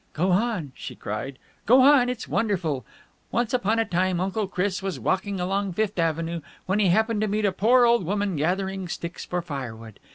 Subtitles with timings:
[0.13, 1.37] "Go on!" she cried.
[1.67, 2.09] "Go on!
[2.09, 2.83] It's wonderful!
[3.29, 7.27] Once upon a time Uncle Chris was walking along Fifth Avenue, when he happened to
[7.27, 9.99] meet a poor old woman gathering sticks for firewood.